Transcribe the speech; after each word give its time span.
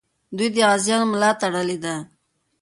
دوی 0.37 0.49
د 0.55 0.57
غازیانو 0.67 1.05
ملا 1.13 1.31
تړلې 1.41 1.77
ده. 1.83 1.95